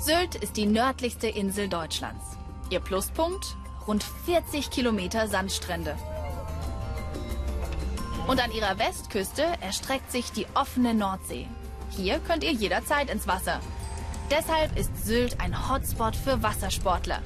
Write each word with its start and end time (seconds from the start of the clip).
Sylt 0.00 0.34
ist 0.34 0.56
die 0.56 0.64
nördlichste 0.64 1.28
Insel 1.28 1.68
Deutschlands. 1.68 2.24
Ihr 2.70 2.80
Pluspunkt? 2.80 3.54
Rund 3.86 4.02
40 4.24 4.70
Kilometer 4.70 5.28
Sandstrände. 5.28 5.94
Und 8.26 8.42
an 8.42 8.50
ihrer 8.50 8.78
Westküste 8.78 9.44
erstreckt 9.60 10.10
sich 10.10 10.32
die 10.32 10.46
offene 10.54 10.94
Nordsee. 10.94 11.46
Hier 11.90 12.18
könnt 12.20 12.44
ihr 12.44 12.52
jederzeit 12.52 13.10
ins 13.10 13.26
Wasser. 13.26 13.60
Deshalb 14.30 14.74
ist 14.78 15.04
Sylt 15.04 15.38
ein 15.38 15.68
Hotspot 15.68 16.16
für 16.16 16.42
Wassersportler. 16.42 17.20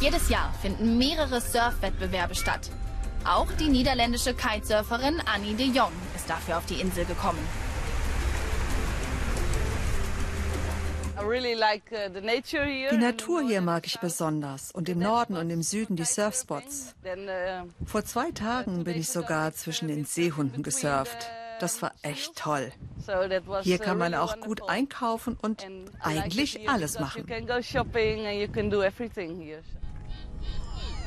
Jedes 0.00 0.28
Jahr 0.28 0.52
finden 0.62 0.98
mehrere 0.98 1.40
Surfwettbewerbe 1.40 2.36
statt. 2.36 2.70
Auch 3.24 3.50
die 3.58 3.68
niederländische 3.68 4.32
Kitesurferin 4.32 5.20
Annie 5.26 5.54
de 5.54 5.66
Jong 5.66 5.92
ist 6.14 6.30
dafür 6.30 6.58
auf 6.58 6.66
die 6.66 6.80
Insel 6.80 7.04
gekommen. 7.04 7.65
Die 11.26 12.96
Natur 12.98 13.42
hier 13.42 13.60
mag 13.60 13.86
ich 13.86 13.98
besonders 14.00 14.70
und 14.72 14.88
im 14.88 14.98
Norden 14.98 15.36
und 15.36 15.50
im 15.50 15.62
Süden 15.62 15.96
die 15.96 16.04
Surfspots. 16.04 16.94
Uh, 17.04 17.68
Vor 17.84 18.04
zwei 18.04 18.30
Tagen 18.30 18.84
bin 18.84 18.98
ich 18.98 19.08
sogar 19.08 19.52
zwischen 19.52 19.88
den 19.88 20.04
Seehunden 20.04 20.62
gesurft. 20.62 21.28
Das 21.58 21.80
war 21.80 21.92
echt 22.02 22.36
toll. 22.36 22.70
Hier 23.62 23.78
kann 23.78 23.98
man 23.98 24.14
auch 24.14 24.40
gut 24.40 24.68
einkaufen 24.68 25.38
und 25.40 25.66
eigentlich 26.00 26.68
alles 26.68 27.00
machen. 27.00 27.24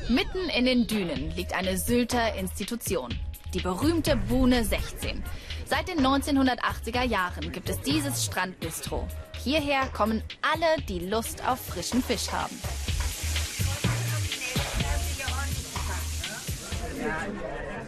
Mitten 0.08 0.48
in 0.48 0.64
den 0.64 0.86
Dünen 0.86 1.30
liegt 1.36 1.54
eine 1.54 1.78
Sylter 1.78 2.34
Institution, 2.34 3.14
die 3.54 3.60
berühmte 3.60 4.16
Bune 4.16 4.64
16. 4.64 5.22
Seit 5.66 5.86
den 5.86 6.00
1980er 6.04 7.04
Jahren 7.04 7.52
gibt 7.52 7.68
es 7.70 7.80
dieses 7.82 8.24
Strandbistro. 8.24 9.06
Hierher 9.42 9.86
kommen 9.86 10.22
alle, 10.42 10.82
die 10.86 10.98
Lust 10.98 11.42
auf 11.46 11.60
frischen 11.60 12.02
Fisch 12.02 12.30
haben. 12.30 12.60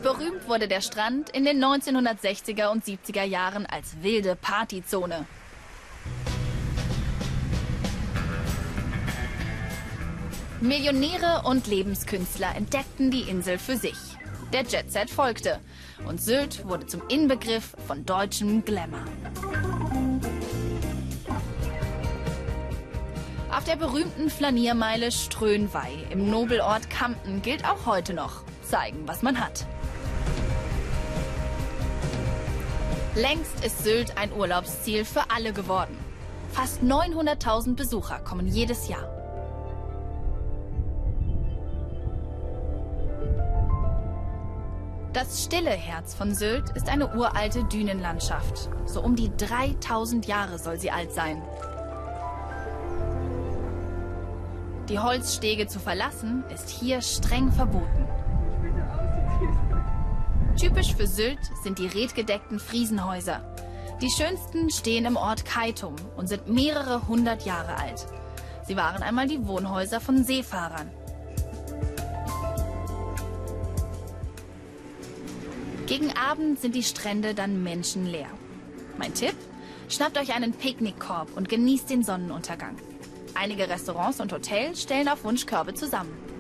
Berühmt 0.03 0.49
wurde 0.49 0.67
der 0.67 0.81
Strand 0.81 1.29
in 1.31 1.45
den 1.45 1.63
1960er 1.63 2.69
und 2.69 2.85
70er 2.85 3.25
Jahren 3.25 3.67
als 3.67 4.03
wilde 4.03 4.35
Partyzone. 4.35 5.27
Millionäre 10.63 11.43
und 11.45 11.67
Lebenskünstler 11.67 12.55
entdeckten 12.57 13.11
die 13.11 13.23
Insel 13.23 13.59
für 13.59 13.77
sich. 13.77 13.99
Der 14.53 14.63
Jetset 14.63 15.11
folgte 15.11 15.61
und 16.07 16.23
Sylt 16.23 16.67
wurde 16.67 16.87
zum 16.87 17.03
Inbegriff 17.09 17.75
von 17.87 18.07
deutschem 18.07 18.65
Glamour. 18.65 19.05
Auf 23.55 23.65
der 23.65 23.77
berühmten 23.77 24.31
Flaniermeile 24.31 25.13
Strönweih 25.13 25.93
im 26.09 26.31
Nobelort 26.31 26.89
Kampen 26.89 27.43
gilt 27.43 27.67
auch 27.67 27.85
heute 27.85 28.15
noch 28.15 28.45
zeigen, 28.63 29.07
was 29.07 29.21
man 29.21 29.39
hat. 29.39 29.67
Längst 33.15 33.63
ist 33.63 33.85
Sylt 33.85 34.17
ein 34.17 34.33
Urlaubsziel 34.33 35.05
für 35.05 35.31
alle 35.31 35.53
geworden. 35.53 35.95
Fast 36.51 36.81
900.000 36.81 37.77
Besucher 37.77 38.21
kommen 38.21 38.49
jedes 38.49 38.89
Jahr. 38.89 39.07
Das 45.13 45.45
stille 45.45 45.71
Herz 45.71 46.15
von 46.15 46.35
Sylt 46.35 46.71
ist 46.71 46.89
eine 46.89 47.15
uralte 47.15 47.65
Dünenlandschaft. 47.65 48.71
So 48.87 49.03
um 49.03 49.15
die 49.15 49.31
3000 49.37 50.27
Jahre 50.27 50.59
soll 50.59 50.79
sie 50.79 50.91
alt 50.91 51.13
sein. 51.13 51.43
Die 54.93 54.99
Holzstege 54.99 55.67
zu 55.67 55.79
verlassen 55.79 56.45
ist 56.55 56.69
hier 56.69 57.01
streng 57.01 57.51
verboten. 57.51 58.07
Typisch 60.61 60.95
für 60.95 61.07
Sylt 61.07 61.39
sind 61.65 61.79
die 61.79 61.87
redgedeckten 61.87 62.59
Friesenhäuser. 62.59 63.41
Die 64.03 64.11
schönsten 64.11 64.69
stehen 64.69 65.07
im 65.07 65.17
Ort 65.17 65.47
Keitum 65.47 65.97
und 66.19 66.29
sind 66.29 66.47
mehrere 66.47 67.09
hundert 67.09 67.47
Jahre 67.47 67.79
alt. 67.79 68.07
Sie 68.67 68.77
waren 68.77 69.03
einmal 69.03 69.27
die 69.29 69.47
Wohnhäuser 69.47 69.99
von 69.99 70.25
Seefahrern. 70.25 70.91
Gegen 75.87 76.15
Abend 76.19 76.61
sind 76.61 76.75
die 76.75 76.83
Strände 76.83 77.33
dann 77.33 77.63
menschenleer. 77.63 78.29
Mein 78.99 79.15
Tipp? 79.15 79.37
Schnappt 79.89 80.19
euch 80.19 80.35
einen 80.35 80.53
Picknickkorb 80.53 81.35
und 81.35 81.49
genießt 81.49 81.89
den 81.89 82.05
Sonnenuntergang. 82.05 82.77
Einige 83.35 83.69
Restaurants 83.69 84.21
und 84.21 84.33
Hotels 84.33 84.83
stellen 84.83 85.09
auf 85.09 85.25
Wunsch 85.25 85.47
Körbe 85.47 85.75
zusammen. 85.75 86.32